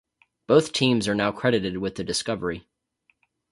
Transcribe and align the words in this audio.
Both 0.47 0.73
teams 0.73 1.07
are 1.07 1.13
now 1.13 1.31
credited 1.31 1.77
with 1.77 1.93
the 1.93 2.03
discovery. 2.03 2.65